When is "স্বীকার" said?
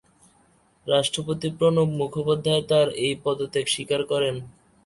3.67-4.01